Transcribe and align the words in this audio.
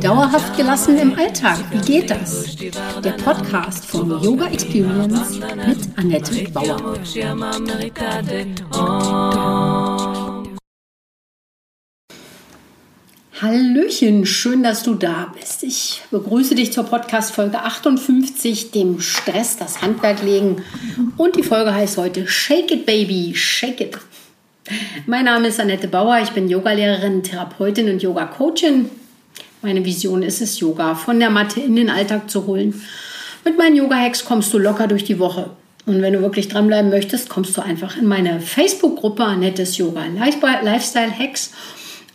Dauerhaft 0.00 0.56
gelassen 0.56 0.96
im 0.96 1.14
Alltag, 1.14 1.58
wie 1.70 1.80
geht 1.80 2.10
das? 2.10 2.56
Der 3.04 3.12
Podcast 3.22 3.84
von 3.84 4.08
Yoga 4.22 4.46
Experience 4.46 5.38
mit 5.38 5.98
Annette 5.98 6.50
Bauer. 6.52 6.98
Hallöchen, 13.42 14.24
schön, 14.24 14.62
dass 14.62 14.82
du 14.82 14.94
da 14.94 15.34
bist. 15.38 15.64
Ich 15.64 16.02
begrüße 16.10 16.54
dich 16.54 16.72
zur 16.72 16.84
Podcast 16.84 17.32
Folge 17.32 17.60
58, 17.60 18.70
dem 18.70 19.02
Stress, 19.02 19.58
das 19.58 19.82
Handwerk 19.82 20.22
legen. 20.22 20.62
Und 21.18 21.36
die 21.36 21.42
Folge 21.42 21.74
heißt 21.74 21.98
heute 21.98 22.26
Shake 22.26 22.70
It 22.70 22.86
Baby, 22.86 23.34
Shake 23.36 23.82
It. 23.82 23.98
Mein 25.06 25.24
Name 25.24 25.48
ist 25.48 25.60
Annette 25.60 25.88
Bauer, 25.88 26.20
ich 26.22 26.30
bin 26.30 26.48
Yogalehrerin, 26.48 27.22
Therapeutin 27.22 27.88
und 27.90 28.02
Yoga-Coachin. 28.02 28.90
Meine 29.62 29.84
Vision 29.84 30.22
ist 30.22 30.40
es, 30.40 30.60
Yoga 30.60 30.94
von 30.94 31.18
der 31.18 31.30
Matte 31.30 31.60
in 31.60 31.76
den 31.76 31.90
Alltag 31.90 32.30
zu 32.30 32.46
holen. 32.46 32.80
Mit 33.44 33.56
meinen 33.56 33.76
Yoga-Hacks 33.76 34.24
kommst 34.24 34.52
du 34.52 34.58
locker 34.58 34.86
durch 34.86 35.04
die 35.04 35.18
Woche. 35.18 35.50
Und 35.86 36.02
wenn 36.02 36.12
du 36.12 36.20
wirklich 36.20 36.48
dranbleiben 36.48 36.90
möchtest, 36.90 37.30
kommst 37.30 37.56
du 37.56 37.62
einfach 37.62 37.96
in 37.96 38.06
meine 38.06 38.40
Facebook-Gruppe 38.40 39.24
Annettes 39.24 39.78
Yoga 39.78 40.04
Lifestyle 40.62 41.18
Hacks 41.18 41.52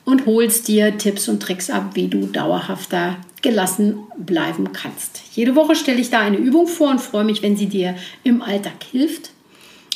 und 0.06 0.26
holst 0.26 0.68
dir 0.68 0.98
Tipps 0.98 1.28
und 1.28 1.42
Tricks 1.42 1.70
ab, 1.70 1.92
wie 1.94 2.08
du 2.08 2.28
dauerhafter 2.28 3.18
gelassen 3.42 3.98
bleiben 4.18 4.72
kannst. 4.74 5.22
Jede 5.34 5.56
Woche 5.56 5.76
stelle 5.76 6.00
ich 6.00 6.12
da 6.12 6.20
eine 6.20 6.38
Übung 6.38 6.68
vor 6.68 6.92
und 6.92 7.02
freue 7.02 7.24
mich, 7.24 7.42
wenn 7.42 7.58
sie 7.58 7.68
dir 7.68 7.96
im 8.24 8.42
Alltag 8.42 8.84
hilft. 8.92 9.32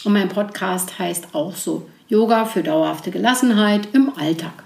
Und 0.04 0.14
mein 0.14 0.30
Podcast 0.30 0.98
heißt 0.98 1.34
auch 1.34 1.56
so 1.56 1.88
Yoga 2.10 2.46
für 2.46 2.64
dauerhafte 2.64 3.12
Gelassenheit 3.12 3.90
im 3.94 4.12
Alltag. 4.18 4.64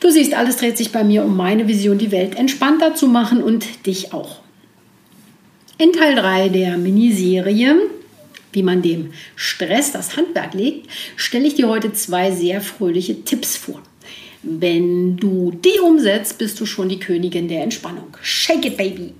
Du 0.00 0.10
siehst, 0.10 0.34
alles 0.34 0.56
dreht 0.56 0.76
sich 0.76 0.92
bei 0.92 1.02
mir 1.02 1.24
um 1.24 1.36
meine 1.36 1.66
Vision, 1.66 1.98
die 1.98 2.12
Welt 2.12 2.36
entspannter 2.36 2.94
zu 2.94 3.08
machen 3.08 3.42
und 3.42 3.86
dich 3.86 4.12
auch. 4.12 4.40
In 5.78 5.92
Teil 5.92 6.14
3 6.14 6.48
der 6.50 6.78
Miniserie, 6.78 7.76
wie 8.52 8.62
man 8.62 8.82
dem 8.82 9.12
Stress 9.34 9.92
das 9.92 10.16
Handwerk 10.16 10.54
legt, 10.54 10.88
stelle 11.16 11.46
ich 11.46 11.54
dir 11.54 11.68
heute 11.68 11.92
zwei 11.92 12.30
sehr 12.30 12.60
fröhliche 12.60 13.24
Tipps 13.24 13.56
vor. 13.56 13.82
Wenn 14.42 15.16
du 15.16 15.50
die 15.50 15.80
umsetzt, 15.80 16.38
bist 16.38 16.60
du 16.60 16.66
schon 16.66 16.88
die 16.88 17.00
Königin 17.00 17.48
der 17.48 17.62
Entspannung. 17.62 18.16
Shake 18.22 18.64
it, 18.64 18.76
baby. 18.76 19.12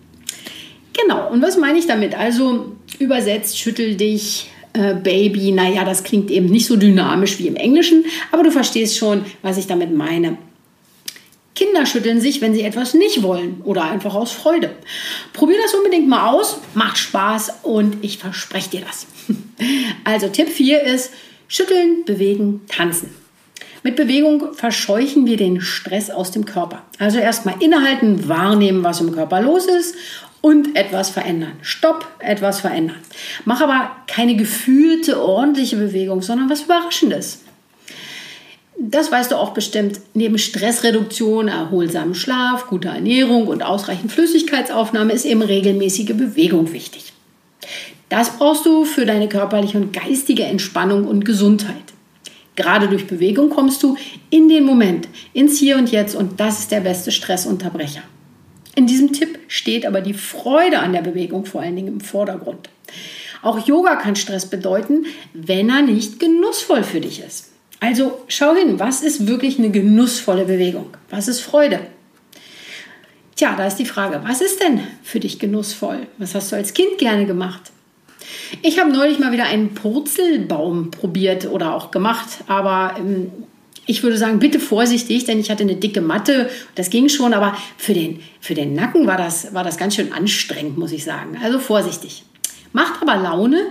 Genau, 0.92 1.30
und 1.30 1.42
was 1.42 1.58
meine 1.58 1.78
ich 1.78 1.86
damit? 1.86 2.14
Also 2.14 2.76
übersetzt, 2.98 3.58
schüttel 3.58 3.96
dich, 3.96 4.48
äh, 4.76 4.94
Baby, 4.94 5.52
naja, 5.52 5.84
das 5.84 6.04
klingt 6.04 6.30
eben 6.30 6.46
nicht 6.46 6.66
so 6.66 6.76
dynamisch 6.76 7.38
wie 7.38 7.46
im 7.46 7.56
Englischen, 7.56 8.04
aber 8.30 8.42
du 8.42 8.50
verstehst 8.50 8.96
schon, 8.96 9.24
was 9.42 9.56
ich 9.58 9.66
damit 9.66 9.94
meine. 9.94 10.38
Kinder 11.54 11.86
schütteln 11.86 12.20
sich, 12.20 12.42
wenn 12.42 12.52
sie 12.52 12.62
etwas 12.62 12.92
nicht 12.92 13.22
wollen 13.22 13.62
oder 13.64 13.84
einfach 13.84 14.14
aus 14.14 14.30
Freude. 14.30 14.74
Probier 15.32 15.56
das 15.62 15.72
unbedingt 15.72 16.06
mal 16.06 16.28
aus, 16.28 16.58
macht 16.74 16.98
Spaß 16.98 17.60
und 17.62 17.96
ich 18.02 18.18
verspreche 18.18 18.70
dir 18.70 18.82
das. 18.82 19.06
Also 20.04 20.28
Tipp 20.28 20.48
4 20.50 20.82
ist 20.82 21.10
schütteln, 21.48 22.04
bewegen, 22.04 22.60
tanzen. 22.68 23.08
Mit 23.82 23.96
Bewegung 23.96 24.52
verscheuchen 24.52 25.26
wir 25.26 25.36
den 25.36 25.60
Stress 25.60 26.10
aus 26.10 26.30
dem 26.30 26.44
Körper. 26.44 26.82
Also 26.98 27.18
erstmal 27.18 27.60
innehalten, 27.62 28.28
wahrnehmen, 28.28 28.84
was 28.84 29.00
im 29.00 29.12
Körper 29.12 29.40
los 29.40 29.66
ist 29.66 29.94
und 30.46 30.76
etwas 30.76 31.10
verändern. 31.10 31.54
Stopp, 31.60 32.06
etwas 32.20 32.60
verändern. 32.60 32.98
Mach 33.44 33.60
aber 33.60 33.90
keine 34.06 34.36
gefühlte, 34.36 35.20
ordentliche 35.20 35.76
Bewegung, 35.76 36.22
sondern 36.22 36.48
was 36.48 36.62
Überraschendes. 36.62 37.40
Das 38.78 39.10
weißt 39.10 39.32
du 39.32 39.36
auch 39.36 39.54
bestimmt. 39.54 39.98
Neben 40.14 40.38
Stressreduktion, 40.38 41.48
erholsamem 41.48 42.14
Schlaf, 42.14 42.68
guter 42.68 42.90
Ernährung 42.90 43.48
und 43.48 43.64
ausreichend 43.64 44.12
Flüssigkeitsaufnahme 44.12 45.12
ist 45.12 45.24
eben 45.24 45.42
regelmäßige 45.42 46.14
Bewegung 46.14 46.72
wichtig. 46.72 47.12
Das 48.08 48.38
brauchst 48.38 48.64
du 48.66 48.84
für 48.84 49.04
deine 49.04 49.28
körperliche 49.28 49.78
und 49.78 49.92
geistige 49.92 50.44
Entspannung 50.44 51.08
und 51.08 51.24
Gesundheit. 51.24 51.74
Gerade 52.54 52.86
durch 52.86 53.08
Bewegung 53.08 53.50
kommst 53.50 53.82
du 53.82 53.96
in 54.30 54.48
den 54.48 54.62
Moment, 54.62 55.08
ins 55.32 55.58
Hier 55.58 55.76
und 55.76 55.90
Jetzt 55.90 56.14
und 56.14 56.38
das 56.38 56.60
ist 56.60 56.70
der 56.70 56.82
beste 56.82 57.10
Stressunterbrecher. 57.10 58.02
In 58.76 58.86
diesem 58.86 59.10
Tipp 59.14 59.38
steht 59.56 59.86
aber 59.86 60.02
die 60.02 60.14
Freude 60.14 60.80
an 60.80 60.92
der 60.92 61.00
Bewegung 61.00 61.46
vor 61.46 61.62
allen 61.62 61.76
Dingen 61.76 61.88
im 61.88 62.00
Vordergrund. 62.00 62.68
Auch 63.42 63.66
Yoga 63.66 63.96
kann 63.96 64.14
Stress 64.14 64.46
bedeuten, 64.46 65.06
wenn 65.32 65.70
er 65.70 65.82
nicht 65.82 66.20
genussvoll 66.20 66.82
für 66.82 67.00
dich 67.00 67.20
ist. 67.20 67.52
Also 67.80 68.22
schau 68.28 68.54
hin, 68.54 68.78
was 68.78 69.02
ist 69.02 69.26
wirklich 69.26 69.58
eine 69.58 69.70
genussvolle 69.70 70.44
Bewegung? 70.44 70.90
Was 71.08 71.26
ist 71.28 71.40
Freude? 71.40 71.80
Tja, 73.34 73.54
da 73.56 73.66
ist 73.66 73.76
die 73.76 73.86
Frage, 73.86 74.20
was 74.24 74.40
ist 74.40 74.62
denn 74.62 74.80
für 75.02 75.20
dich 75.20 75.38
genussvoll? 75.38 76.06
Was 76.18 76.34
hast 76.34 76.52
du 76.52 76.56
als 76.56 76.74
Kind 76.74 76.98
gerne 76.98 77.26
gemacht? 77.26 77.72
Ich 78.62 78.78
habe 78.78 78.92
neulich 78.92 79.18
mal 79.18 79.32
wieder 79.32 79.44
einen 79.44 79.74
Purzelbaum 79.74 80.90
probiert 80.90 81.46
oder 81.46 81.74
auch 81.74 81.90
gemacht, 81.90 82.28
aber 82.46 82.96
ähm, 82.98 83.30
ich 83.86 84.02
würde 84.02 84.18
sagen, 84.18 84.40
bitte 84.40 84.58
vorsichtig, 84.58 85.24
denn 85.24 85.38
ich 85.38 85.50
hatte 85.50 85.62
eine 85.62 85.76
dicke 85.76 86.00
Matte. 86.00 86.50
Das 86.74 86.90
ging 86.90 87.08
schon, 87.08 87.32
aber 87.32 87.56
für 87.76 87.94
den, 87.94 88.20
für 88.40 88.54
den 88.54 88.74
Nacken 88.74 89.06
war 89.06 89.16
das, 89.16 89.54
war 89.54 89.64
das 89.64 89.76
ganz 89.76 89.94
schön 89.94 90.12
anstrengend, 90.12 90.76
muss 90.76 90.92
ich 90.92 91.04
sagen. 91.04 91.38
Also 91.42 91.58
vorsichtig. 91.58 92.24
Macht 92.72 93.00
aber 93.00 93.16
Laune 93.16 93.62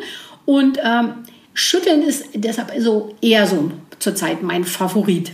und 0.45 0.79
ähm, 0.83 1.13
Schütteln 1.53 2.01
ist 2.01 2.25
deshalb 2.33 2.71
so 2.79 3.15
eher 3.21 3.45
so 3.45 3.71
zurzeit 3.99 4.41
mein 4.41 4.63
Favorit. 4.63 5.31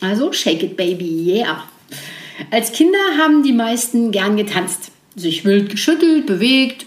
Also 0.00 0.32
Shake 0.32 0.62
It 0.62 0.76
Baby, 0.76 1.34
yeah. 1.34 1.64
Als 2.50 2.72
Kinder 2.72 2.98
haben 3.18 3.42
die 3.42 3.52
meisten 3.52 4.12
gern 4.12 4.36
getanzt, 4.36 4.92
sich 5.14 5.44
wild 5.44 5.70
geschüttelt, 5.70 6.26
bewegt, 6.26 6.86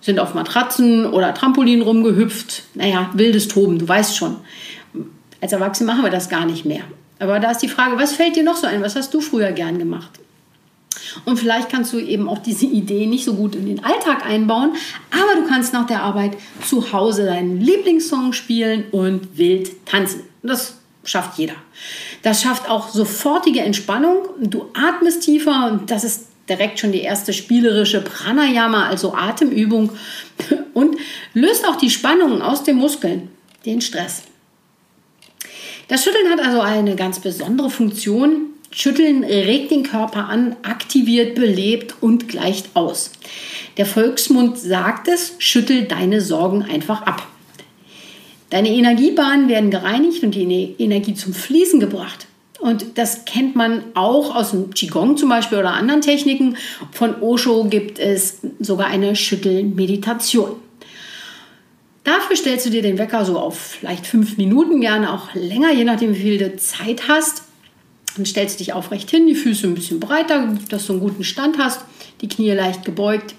sind 0.00 0.18
auf 0.18 0.34
Matratzen 0.34 1.06
oder 1.06 1.34
Trampolin 1.34 1.82
rumgehüpft. 1.82 2.64
Naja, 2.74 3.10
wildes 3.14 3.48
Toben, 3.48 3.78
du 3.78 3.88
weißt 3.88 4.16
schon. 4.16 4.36
Als 5.44 5.52
Erwachsene 5.52 5.92
machen 5.92 6.02
wir 6.02 6.10
das 6.10 6.30
gar 6.30 6.46
nicht 6.46 6.64
mehr. 6.64 6.84
Aber 7.18 7.38
da 7.38 7.50
ist 7.50 7.58
die 7.58 7.68
Frage, 7.68 7.98
was 7.98 8.14
fällt 8.14 8.34
dir 8.34 8.42
noch 8.42 8.56
so 8.56 8.66
ein? 8.66 8.80
Was 8.80 8.96
hast 8.96 9.12
du 9.12 9.20
früher 9.20 9.52
gern 9.52 9.78
gemacht? 9.78 10.08
Und 11.26 11.38
vielleicht 11.38 11.68
kannst 11.68 11.92
du 11.92 11.98
eben 11.98 12.30
auch 12.30 12.38
diese 12.38 12.64
Idee 12.64 13.04
nicht 13.04 13.26
so 13.26 13.34
gut 13.34 13.54
in 13.54 13.66
den 13.66 13.84
Alltag 13.84 14.24
einbauen, 14.24 14.72
aber 15.10 15.38
du 15.38 15.46
kannst 15.46 15.74
nach 15.74 15.86
der 15.86 16.02
Arbeit 16.02 16.38
zu 16.66 16.94
Hause 16.94 17.26
deinen 17.26 17.60
Lieblingssong 17.60 18.32
spielen 18.32 18.84
und 18.90 19.36
wild 19.36 19.84
tanzen. 19.84 20.22
Das 20.42 20.78
schafft 21.04 21.38
jeder. 21.38 21.56
Das 22.22 22.40
schafft 22.40 22.70
auch 22.70 22.88
sofortige 22.88 23.60
Entspannung. 23.60 24.22
Du 24.40 24.70
atmest 24.72 25.24
tiefer 25.24 25.70
und 25.70 25.90
das 25.90 26.04
ist 26.04 26.28
direkt 26.48 26.78
schon 26.78 26.92
die 26.92 27.02
erste 27.02 27.34
spielerische 27.34 28.00
Pranayama, 28.00 28.86
also 28.86 29.12
Atemübung 29.12 29.90
und 30.72 30.96
löst 31.34 31.68
auch 31.68 31.76
die 31.76 31.90
Spannungen 31.90 32.40
aus 32.40 32.64
den 32.64 32.76
Muskeln, 32.76 33.28
den 33.66 33.82
Stress. 33.82 34.22
Das 35.94 36.02
Schütteln 36.02 36.28
hat 36.28 36.40
also 36.44 36.60
eine 36.60 36.96
ganz 36.96 37.20
besondere 37.20 37.70
Funktion. 37.70 38.46
Schütteln 38.72 39.22
regt 39.22 39.70
den 39.70 39.84
Körper 39.84 40.28
an, 40.28 40.56
aktiviert, 40.64 41.36
belebt 41.36 41.94
und 42.00 42.26
gleicht 42.26 42.74
aus. 42.74 43.12
Der 43.76 43.86
Volksmund 43.86 44.58
sagt 44.58 45.06
es, 45.06 45.36
schüttel 45.38 45.84
deine 45.84 46.20
Sorgen 46.20 46.62
einfach 46.64 47.02
ab. 47.02 47.28
Deine 48.50 48.70
Energiebahnen 48.70 49.48
werden 49.48 49.70
gereinigt 49.70 50.24
und 50.24 50.34
die 50.34 50.74
Energie 50.78 51.14
zum 51.14 51.32
Fließen 51.32 51.78
gebracht. 51.78 52.26
Und 52.58 52.98
das 52.98 53.24
kennt 53.24 53.54
man 53.54 53.84
auch 53.94 54.34
aus 54.34 54.50
dem 54.50 54.70
Qigong 54.70 55.16
zum 55.16 55.28
Beispiel 55.28 55.58
oder 55.58 55.74
anderen 55.74 56.00
Techniken. 56.00 56.56
Von 56.90 57.22
Osho 57.22 57.66
gibt 57.66 58.00
es 58.00 58.40
sogar 58.58 58.88
eine 58.88 59.14
Schüttelmeditation. 59.14 60.56
Dafür 62.04 62.36
stellst 62.36 62.66
du 62.66 62.70
dir 62.70 62.82
den 62.82 62.98
Wecker 62.98 63.24
so 63.24 63.38
auf 63.38 63.58
vielleicht 63.58 64.06
fünf 64.06 64.36
Minuten, 64.36 64.82
gerne 64.82 65.12
auch 65.12 65.34
länger, 65.34 65.72
je 65.72 65.84
nachdem, 65.84 66.14
wie 66.14 66.20
viel 66.20 66.38
du 66.38 66.54
Zeit 66.56 67.08
hast. 67.08 67.44
Dann 68.14 68.26
stellst 68.26 68.60
du 68.60 68.64
dich 68.64 68.74
aufrecht 68.74 69.10
hin, 69.10 69.26
die 69.26 69.34
Füße 69.34 69.66
ein 69.66 69.74
bisschen 69.74 70.00
breiter, 70.00 70.54
dass 70.68 70.86
du 70.86 70.92
einen 70.92 71.00
guten 71.00 71.24
Stand 71.24 71.58
hast, 71.58 71.80
die 72.20 72.28
Knie 72.28 72.50
leicht 72.52 72.84
gebeugt 72.84 73.34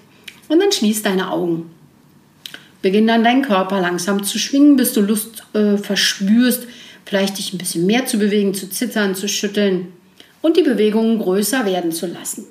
und 0.48 0.60
dann 0.60 0.72
schließt 0.72 1.06
deine 1.06 1.30
Augen. 1.30 1.70
Beginn 2.82 3.06
dann 3.06 3.24
deinen 3.24 3.42
Körper 3.42 3.80
langsam 3.80 4.24
zu 4.24 4.38
schwingen, 4.38 4.76
bis 4.76 4.92
du 4.92 5.00
Lust 5.00 5.44
äh, 5.54 5.76
verspürst, 5.76 6.66
vielleicht 7.04 7.38
dich 7.38 7.52
ein 7.52 7.58
bisschen 7.58 7.86
mehr 7.86 8.06
zu 8.06 8.18
bewegen, 8.18 8.52
zu 8.52 8.68
zittern, 8.68 9.14
zu 9.14 9.28
schütteln 9.28 9.92
und 10.42 10.56
die 10.56 10.62
Bewegungen 10.62 11.18
größer 11.18 11.64
werden 11.64 11.92
zu 11.92 12.06
lassen. 12.06 12.46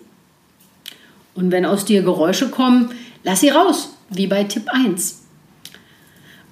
Und 1.36 1.52
wenn 1.52 1.66
aus 1.66 1.84
dir 1.84 2.02
Geräusche 2.02 2.50
kommen, 2.50 2.92
lass 3.24 3.42
sie 3.42 3.50
raus, 3.50 3.96
wie 4.10 4.28
bei 4.28 4.46
Tipp 4.46 4.64
1. 4.68 5.25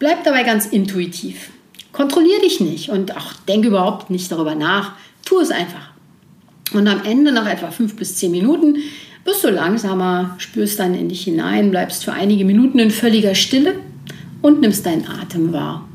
Bleib 0.04 0.26
dabei 0.26 0.44
ganz 0.44 0.66
intuitiv. 0.66 1.52
Kontrollier 1.94 2.42
dich 2.42 2.60
nicht 2.60 2.90
und 2.90 3.16
auch 3.16 3.32
denk 3.48 3.64
überhaupt 3.64 4.10
nicht 4.10 4.30
darüber 4.30 4.54
nach. 4.54 4.96
Tu 5.24 5.40
es 5.40 5.50
einfach. 5.50 5.92
Und 6.74 6.90
am 6.90 7.06
Ende, 7.06 7.32
nach 7.32 7.50
etwa 7.50 7.72
fünf 7.72 7.96
bis 7.96 8.18
zehn 8.18 8.32
Minuten, 8.32 8.80
wirst 9.24 9.46
du 9.46 9.50
langsamer, 9.50 10.36
spürst 10.40 10.78
dann 10.78 10.94
in 10.94 11.08
dich 11.08 11.24
hinein, 11.24 11.72
bleibst 11.72 12.04
für 12.04 12.12
einige 12.12 12.44
Minuten 12.44 12.80
in 12.80 12.92
völliger 12.92 13.34
Stille 13.34 13.76
und 14.42 14.60
nimmst 14.60 14.86
deinen 14.86 15.08
Atem 15.08 15.54
wahr. 15.54 15.88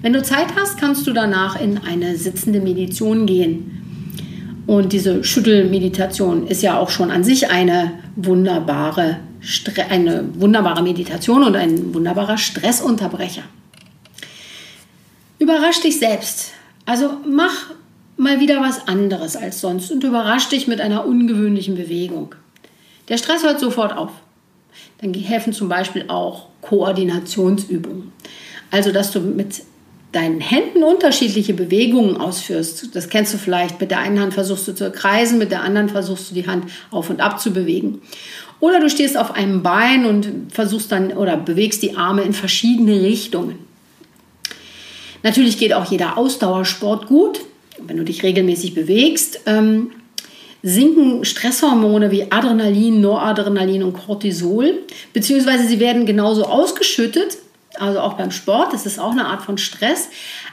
Wenn 0.00 0.14
du 0.14 0.22
Zeit 0.22 0.56
hast, 0.56 0.78
kannst 0.78 1.06
du 1.06 1.12
danach 1.12 1.60
in 1.60 1.76
eine 1.76 2.16
sitzende 2.16 2.62
Meditation 2.62 3.26
gehen. 3.26 4.62
Und 4.66 4.94
diese 4.94 5.22
Schüttelmeditation 5.22 6.46
ist 6.46 6.62
ja 6.62 6.78
auch 6.78 6.88
schon 6.88 7.10
an 7.10 7.24
sich 7.24 7.50
eine 7.50 7.92
wunderbare, 8.16 9.18
eine 9.88 10.28
wunderbare 10.34 10.82
Meditation 10.82 11.42
und 11.44 11.56
ein 11.56 11.94
wunderbarer 11.94 12.38
Stressunterbrecher. 12.38 13.42
Überrasch 15.38 15.80
dich 15.80 15.98
selbst. 15.98 16.52
Also 16.84 17.18
mach 17.26 17.70
mal 18.16 18.40
wieder 18.40 18.60
was 18.60 18.86
anderes 18.86 19.36
als 19.36 19.60
sonst 19.60 19.90
und 19.90 20.04
überrasch 20.04 20.48
dich 20.48 20.66
mit 20.66 20.80
einer 20.80 21.06
ungewöhnlichen 21.06 21.74
Bewegung. 21.74 22.34
Der 23.08 23.16
Stress 23.16 23.42
hört 23.42 23.58
sofort 23.58 23.96
auf. 23.96 24.10
Dann 25.00 25.14
helfen 25.14 25.52
zum 25.52 25.68
Beispiel 25.68 26.04
auch 26.08 26.46
Koordinationsübungen. 26.60 28.12
Also, 28.70 28.92
dass 28.92 29.10
du 29.10 29.20
mit 29.20 29.62
deinen 30.12 30.40
Händen 30.40 30.82
unterschiedliche 30.82 31.54
Bewegungen 31.54 32.16
ausführst. 32.16 32.94
Das 32.94 33.08
kennst 33.08 33.32
du 33.32 33.38
vielleicht. 33.38 33.80
Mit 33.80 33.90
der 33.90 34.00
einen 34.00 34.20
Hand 34.20 34.34
versuchst 34.34 34.66
du 34.66 34.74
zu 34.74 34.90
kreisen, 34.90 35.38
mit 35.38 35.52
der 35.52 35.62
anderen 35.62 35.88
versuchst 35.88 36.30
du 36.30 36.34
die 36.34 36.46
Hand 36.46 36.64
auf 36.90 37.10
und 37.10 37.20
ab 37.20 37.40
zu 37.40 37.52
bewegen. 37.52 38.02
Oder 38.58 38.80
du 38.80 38.90
stehst 38.90 39.16
auf 39.16 39.34
einem 39.34 39.62
Bein 39.62 40.04
und 40.04 40.52
versuchst 40.52 40.92
dann 40.92 41.12
oder 41.12 41.36
bewegst 41.36 41.82
die 41.82 41.96
Arme 41.96 42.22
in 42.22 42.32
verschiedene 42.32 43.00
Richtungen. 43.00 43.58
Natürlich 45.22 45.58
geht 45.58 45.72
auch 45.74 45.90
jeder 45.90 46.18
Ausdauersport 46.18 47.06
gut, 47.06 47.40
wenn 47.78 47.96
du 47.96 48.04
dich 48.04 48.22
regelmäßig 48.22 48.74
bewegst. 48.74 49.40
Ähm, 49.46 49.92
sinken 50.62 51.24
Stresshormone 51.24 52.10
wie 52.10 52.30
Adrenalin, 52.30 53.00
Noradrenalin 53.00 53.82
und 53.82 53.94
Cortisol, 53.94 54.74
beziehungsweise 55.12 55.66
sie 55.66 55.80
werden 55.80 56.04
genauso 56.04 56.44
ausgeschüttet, 56.44 57.38
also 57.80 58.00
auch 58.00 58.14
beim 58.14 58.30
Sport, 58.30 58.72
das 58.72 58.86
ist 58.86 58.98
auch 58.98 59.12
eine 59.12 59.26
Art 59.26 59.42
von 59.42 59.58
Stress, 59.58 60.08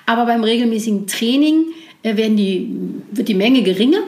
aber 0.06 0.26
beim 0.26 0.44
regelmäßigen 0.44 1.08
Training 1.08 1.66
äh, 2.04 2.16
werden 2.16 2.38
die, 2.38 2.74
wird 3.12 3.28
die 3.28 3.34
Menge 3.34 3.64
geringer 3.64 4.00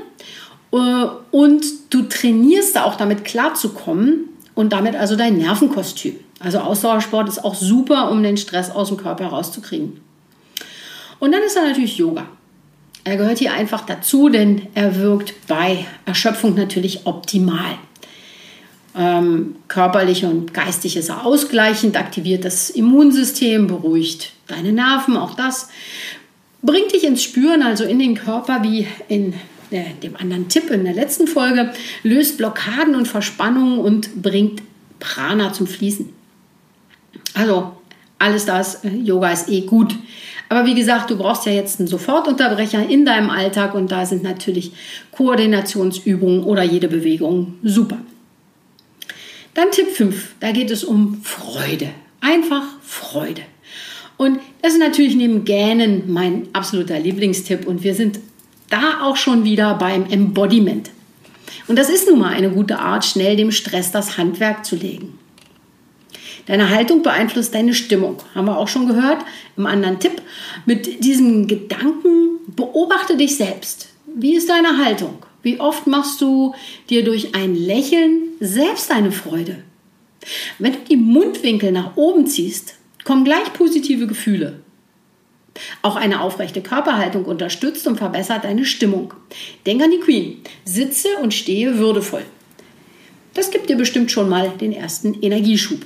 äh, 0.72 1.06
und 1.32 1.66
du 1.90 2.04
trainierst 2.04 2.76
da 2.76 2.84
auch 2.84 2.96
damit 2.96 3.26
klarzukommen 3.26 4.30
und 4.56 4.74
damit 4.74 4.96
also 4.96 5.16
dein 5.16 5.38
Nervenkostüm. 5.38 6.16
Also 6.40 6.60
Ausdauersport 6.60 7.28
ist 7.28 7.44
auch 7.44 7.56
super, 7.56 8.12
um 8.12 8.24
den 8.24 8.38
Stress 8.38 8.72
aus 8.72 8.88
dem 8.88 8.98
Körper 8.98 9.28
rauszukriegen. 9.28 10.00
Und 11.20 11.34
dann 11.34 11.44
ist 11.44 11.56
da 11.56 11.64
natürlich 11.64 11.98
Yoga. 11.98 12.26
Er 13.04 13.18
gehört 13.18 13.40
hier 13.40 13.54
einfach 13.54 13.86
dazu, 13.86 14.30
denn 14.30 14.68
er 14.74 14.96
wirkt 14.96 15.48
bei 15.48 15.86
Erschöpfung 16.06 16.56
natürlich 16.56 17.06
optimal. 17.06 17.78
Ähm, 18.96 19.56
körperlich 19.68 20.26
und 20.26 20.54
geistig 20.54 20.98
ist 20.98 21.10
er 21.10 21.26
ausgleichend, 21.26 21.96
aktiviert 21.96 22.44
das 22.44 22.72
Immunsystem, 22.72 23.68
beruhigt 23.68 24.34
deine 24.48 24.72
Nerven, 24.72 25.16
auch 25.16 25.36
das 25.36 25.70
bringt 26.62 26.94
dich 26.94 27.04
ins 27.04 27.24
Spüren, 27.24 27.62
also 27.62 27.84
in 27.84 28.00
den 28.00 28.16
Körper, 28.16 28.64
wie 28.64 28.88
in 29.08 29.34
der, 29.72 29.86
dem 30.04 30.16
anderen 30.16 30.50
Tipp 30.50 30.70
in 30.72 30.84
der 30.84 30.94
letzten 30.94 31.28
Folge, 31.28 31.72
löst 32.04 32.38
Blockaden 32.38 32.96
und 32.96 33.08
Verspannungen 33.08 33.80
und 33.80 34.22
bringt 34.22 34.62
Prana 35.00 35.54
zum 35.54 35.68
Fließen. 35.68 36.10
Also 37.34 37.74
alles 38.18 38.46
das, 38.46 38.84
äh, 38.84 38.90
Yoga 38.90 39.32
ist 39.32 39.50
eh 39.50 39.62
gut. 39.62 39.96
Aber 40.50 40.66
wie 40.66 40.74
gesagt, 40.74 41.12
du 41.12 41.18
brauchst 41.18 41.46
ja 41.46 41.52
jetzt 41.52 41.80
einen 41.80 41.88
Sofortunterbrecher 41.88 42.90
in 42.90 43.06
deinem 43.06 43.30
Alltag 43.30 43.76
und 43.76 43.92
da 43.92 44.06
sind 44.06 44.24
natürlich 44.24 44.72
Koordinationsübungen 45.12 46.44
oder 46.44 46.64
jede 46.64 46.88
Bewegung 46.88 47.56
super. 47.64 48.00
Dann 49.60 49.72
Tipp 49.72 49.90
5, 49.90 50.36
da 50.40 50.54
geht 50.54 50.72
es 50.72 50.86
um 50.86 51.22
Freude. 51.22 51.90
Einfach 52.22 52.64
Freude. 52.82 53.42
Und 54.16 54.40
das 54.62 54.72
ist 54.72 54.80
natürlich 54.80 55.18
neben 55.18 55.44
Gähnen 55.44 56.04
mein 56.08 56.48
absoluter 56.54 56.98
Lieblingstipp 56.98 57.68
und 57.68 57.84
wir 57.84 57.94
sind 57.94 58.22
da 58.70 59.02
auch 59.02 59.18
schon 59.18 59.44
wieder 59.44 59.74
beim 59.74 60.10
Embodiment. 60.10 60.92
Und 61.68 61.78
das 61.78 61.90
ist 61.90 62.08
nun 62.08 62.20
mal 62.20 62.34
eine 62.34 62.52
gute 62.52 62.80
Art, 62.80 63.04
schnell 63.04 63.36
dem 63.36 63.52
Stress 63.52 63.92
das 63.92 64.18
Handwerk 64.18 64.66
zu 64.66 64.78
legen. 64.78 65.20
Deine 66.46 66.70
Haltung 66.70 67.04
beeinflusst 67.04 67.54
deine 67.54 67.74
Stimmung. 67.74 68.16
Haben 68.34 68.46
wir 68.46 68.58
auch 68.58 68.70
schon 68.70 68.88
gehört 68.88 69.26
im 69.58 69.66
anderen 69.66 70.00
Tipp. 70.00 70.22
Mit 70.66 71.04
diesem 71.04 71.48
Gedanken 71.48 72.40
beobachte 72.56 73.18
dich 73.18 73.36
selbst. 73.36 73.90
Wie 74.06 74.38
ist 74.38 74.50
deine 74.50 74.78
Haltung? 74.78 75.18
Wie 75.42 75.60
oft 75.60 75.88
machst 75.88 76.22
du 76.22 76.54
dir 76.90 77.04
durch 77.04 77.36
ein 77.36 77.56
Lächeln 77.56 78.30
selbst 78.40 78.92
eine 78.92 79.12
Freude? 79.12 79.64
Wenn 80.58 80.74
du 80.74 80.80
die 80.90 80.98
Mundwinkel 80.98 81.72
nach 81.72 81.96
oben 81.96 82.28
ziehst, 82.28 82.76
kommen 83.06 83.24
gleich 83.24 83.54
positive 83.54 84.08
Gefühle. 84.08 84.60
Auch 85.82 85.96
eine 85.96 86.22
aufrechte 86.22 86.62
Körperhaltung 86.62 87.26
unterstützt 87.26 87.88
und 87.88 87.98
verbessert 87.98 88.44
deine 88.44 88.66
Stimmung. 88.66 89.14
Denk 89.66 89.82
an 89.82 89.92
die 89.92 90.00
Queen. 90.00 90.42
Sitze 90.66 91.08
und 91.22 91.34
stehe 91.34 91.78
würdevoll. 91.78 92.24
Das 93.34 93.52
gibt 93.52 93.70
dir 93.70 93.78
bestimmt 93.78 94.12
schon 94.12 94.30
mal 94.30 94.50
den 94.50 94.74
ersten 94.74 95.22
Energieschub. 95.22 95.80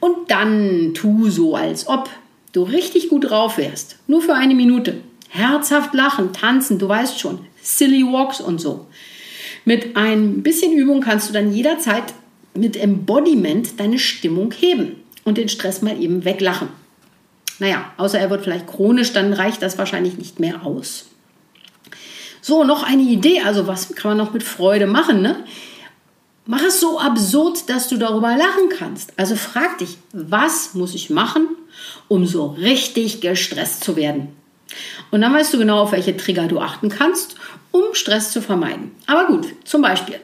Und 0.00 0.30
dann 0.30 0.92
tu 0.94 1.30
so, 1.30 1.56
als 1.56 1.88
ob 1.88 2.10
du 2.52 2.62
richtig 2.62 3.08
gut 3.08 3.30
drauf 3.30 3.58
wärst. 3.58 3.96
Nur 4.06 4.22
für 4.22 4.34
eine 4.34 4.54
Minute. 4.54 5.00
Herzhaft 5.28 5.94
lachen, 5.94 6.32
tanzen, 6.32 6.78
du 6.78 6.88
weißt 6.88 7.18
schon. 7.18 7.40
Silly 7.62 8.02
Walks 8.02 8.40
und 8.40 8.60
so. 8.60 8.86
Mit 9.64 9.96
ein 9.96 10.42
bisschen 10.42 10.72
Übung 10.72 11.00
kannst 11.00 11.28
du 11.28 11.32
dann 11.32 11.52
jederzeit 11.52 12.14
mit 12.54 12.76
Embodiment 12.76 13.78
deine 13.80 13.98
Stimmung 13.98 14.52
heben 14.52 14.96
und 15.24 15.38
den 15.38 15.48
Stress 15.48 15.82
mal 15.82 16.00
eben 16.00 16.24
weglachen. 16.24 16.68
Naja, 17.58 17.92
außer 17.96 18.18
er 18.18 18.30
wird 18.30 18.42
vielleicht 18.42 18.66
chronisch, 18.66 19.12
dann 19.12 19.32
reicht 19.32 19.62
das 19.62 19.78
wahrscheinlich 19.78 20.18
nicht 20.18 20.40
mehr 20.40 20.66
aus. 20.66 21.06
So, 22.40 22.64
noch 22.64 22.82
eine 22.82 23.02
Idee. 23.02 23.40
Also, 23.42 23.68
was 23.68 23.94
kann 23.94 24.10
man 24.10 24.18
noch 24.18 24.32
mit 24.32 24.42
Freude 24.42 24.88
machen? 24.88 25.22
Ne? 25.22 25.44
Mach 26.44 26.62
es 26.62 26.80
so 26.80 26.98
absurd, 26.98 27.68
dass 27.68 27.88
du 27.88 27.96
darüber 27.96 28.36
lachen 28.36 28.68
kannst. 28.76 29.12
Also 29.16 29.36
frag 29.36 29.78
dich, 29.78 29.96
was 30.12 30.74
muss 30.74 30.94
ich 30.94 31.08
machen, 31.08 31.46
um 32.08 32.26
so 32.26 32.46
richtig 32.46 33.20
gestresst 33.20 33.84
zu 33.84 33.94
werden? 33.94 34.28
Und 35.10 35.20
dann 35.20 35.32
weißt 35.32 35.52
du 35.54 35.58
genau, 35.58 35.80
auf 35.80 35.92
welche 35.92 36.16
Trigger 36.16 36.48
du 36.48 36.60
achten 36.60 36.88
kannst, 36.88 37.36
um 37.70 37.82
Stress 37.92 38.32
zu 38.32 38.40
vermeiden. 38.40 38.92
Aber 39.06 39.26
gut, 39.26 39.46
zum 39.64 39.82
Beispiel, 39.82 40.20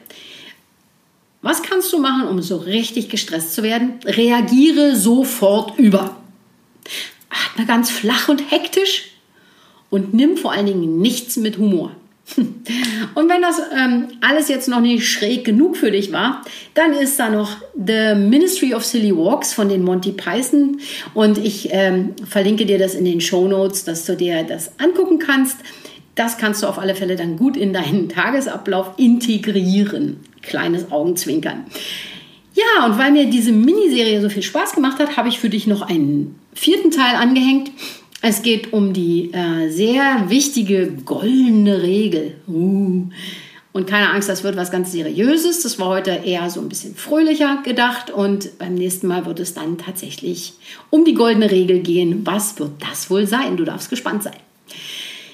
was 1.41 1.63
kannst 1.63 1.91
du 1.93 1.99
machen, 1.99 2.27
um 2.27 2.41
so 2.41 2.57
richtig 2.57 3.09
gestresst 3.09 3.53
zu 3.53 3.63
werden? 3.63 3.99
Reagiere 4.05 4.95
sofort 4.95 5.77
über. 5.79 6.17
Atme 7.29 7.65
ganz 7.65 7.89
flach 7.89 8.27
und 8.27 8.51
hektisch 8.51 9.11
und 9.89 10.13
nimm 10.13 10.37
vor 10.37 10.51
allen 10.51 10.65
Dingen 10.65 10.99
nichts 10.99 11.37
mit 11.37 11.57
Humor. 11.57 11.91
Und 13.15 13.29
wenn 13.29 13.41
das 13.41 13.61
ähm, 13.75 14.07
alles 14.21 14.49
jetzt 14.49 14.67
noch 14.67 14.81
nicht 14.81 15.07
schräg 15.07 15.45
genug 15.45 15.77
für 15.77 15.91
dich 15.91 16.11
war, 16.11 16.43
dann 16.73 16.93
ist 16.93 17.19
da 17.19 17.29
noch 17.29 17.57
The 17.75 18.15
Ministry 18.15 18.73
of 18.73 18.85
Silly 18.85 19.15
Walks 19.15 19.53
von 19.53 19.69
den 19.69 19.83
Monty 19.83 20.11
Python. 20.11 20.79
Und 21.13 21.37
ich 21.37 21.69
ähm, 21.71 22.13
verlinke 22.27 22.65
dir 22.65 22.77
das 22.77 22.95
in 22.95 23.05
den 23.05 23.21
Show 23.21 23.47
Notes, 23.47 23.83
dass 23.83 24.05
du 24.05 24.15
dir 24.15 24.43
das 24.43 24.79
angucken 24.79 25.19
kannst. 25.19 25.57
Das 26.15 26.37
kannst 26.37 26.63
du 26.63 26.67
auf 26.67 26.79
alle 26.79 26.95
Fälle 26.95 27.15
dann 27.15 27.37
gut 27.37 27.55
in 27.57 27.73
deinen 27.73 28.09
Tagesablauf 28.09 28.93
integrieren. 28.97 30.17
Kleines 30.41 30.91
Augenzwinkern. 30.91 31.65
Ja, 32.53 32.85
und 32.85 32.97
weil 32.97 33.11
mir 33.11 33.29
diese 33.29 33.51
Miniserie 33.51 34.21
so 34.21 34.29
viel 34.29 34.43
Spaß 34.43 34.73
gemacht 34.73 34.99
hat, 34.99 35.17
habe 35.17 35.29
ich 35.29 35.39
für 35.39 35.49
dich 35.49 35.65
noch 35.67 35.81
einen 35.81 36.35
vierten 36.53 36.91
Teil 36.91 37.15
angehängt. 37.15 37.71
Es 38.21 38.41
geht 38.41 38.73
um 38.73 38.91
die 38.91 39.31
äh, 39.33 39.69
sehr 39.69 40.25
wichtige 40.27 40.91
goldene 41.05 41.81
Regel. 41.81 42.35
Uh. 42.47 43.07
Und 43.71 43.87
keine 43.87 44.09
Angst, 44.09 44.27
das 44.27 44.43
wird 44.43 44.57
was 44.57 44.71
ganz 44.71 44.91
Seriöses. 44.91 45.61
Das 45.61 45.79
war 45.79 45.87
heute 45.87 46.11
eher 46.11 46.49
so 46.49 46.59
ein 46.59 46.67
bisschen 46.67 46.95
fröhlicher 46.95 47.61
gedacht. 47.63 48.11
Und 48.11 48.57
beim 48.57 48.73
nächsten 48.73 49.07
Mal 49.07 49.25
wird 49.25 49.39
es 49.39 49.53
dann 49.53 49.77
tatsächlich 49.77 50.53
um 50.89 51.05
die 51.05 51.13
goldene 51.13 51.49
Regel 51.49 51.79
gehen. 51.79 52.25
Was 52.25 52.59
wird 52.59 52.71
das 52.79 53.09
wohl 53.09 53.25
sein? 53.27 53.57
Du 53.57 53.63
darfst 53.63 53.89
gespannt 53.89 54.23
sein. 54.23 54.35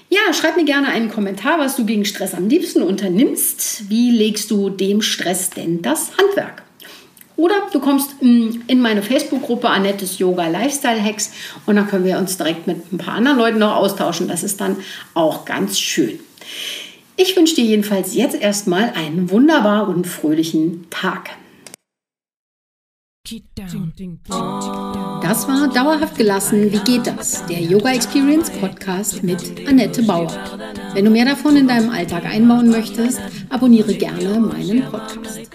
Ja, 0.09 0.33
schreib 0.33 0.55
mir 0.55 0.65
gerne 0.65 0.89
einen 0.89 1.09
Kommentar, 1.09 1.57
was 1.57 1.75
du 1.75 1.85
gegen 1.85 2.05
Stress 2.05 2.35
am 2.35 2.47
liebsten 2.47 2.83
unternimmst. 2.83 3.89
Wie 3.89 4.11
legst 4.11 4.51
du 4.51 4.69
dem 4.69 5.01
Stress 5.01 5.49
denn 5.49 5.81
das 5.81 6.11
Handwerk? 6.17 6.64
Oder 7.37 7.55
du 7.71 7.79
kommst 7.79 8.15
in 8.21 8.81
meine 8.81 9.01
Facebook-Gruppe 9.01 9.69
Annettes 9.69 10.19
Yoga 10.19 10.47
Lifestyle 10.47 11.03
Hacks 11.03 11.31
und 11.65 11.75
dann 11.75 11.87
können 11.87 12.05
wir 12.05 12.17
uns 12.17 12.37
direkt 12.37 12.67
mit 12.67 12.91
ein 12.93 12.97
paar 12.97 13.15
anderen 13.15 13.37
Leuten 13.37 13.59
noch 13.59 13.75
austauschen. 13.75 14.27
Das 14.27 14.43
ist 14.43 14.61
dann 14.61 14.77
auch 15.13 15.45
ganz 15.45 15.77
schön. 15.77 16.19
Ich 17.17 17.35
wünsche 17.35 17.55
dir 17.55 17.65
jedenfalls 17.65 18.13
jetzt 18.13 18.35
erstmal 18.35 18.91
einen 18.91 19.29
wunderbar 19.31 19.87
und 19.87 20.05
fröhlichen 20.05 20.89
Tag. 20.89 21.31
Das 25.23 25.47
war 25.47 25.67
Dauerhaft 25.73 26.15
gelassen. 26.15 26.71
wie 26.71 26.79
geht 26.79 27.07
das? 27.07 27.43
Der 27.47 27.59
Yoga 27.59 27.93
Experience 27.93 28.51
Podcast 28.51 29.23
mit 29.23 29.67
Annette 29.67 30.03
Bauer. 30.03 30.31
Wenn 30.93 31.05
du 31.05 31.11
mehr 31.11 31.25
davon 31.25 31.55
in 31.55 31.67
deinem 31.67 31.89
Alltag 31.89 32.25
einbauen 32.25 32.69
möchtest, 32.69 33.19
abonniere 33.49 33.95
gerne 33.95 34.39
meinen 34.39 34.83
Podcast. 34.91 35.49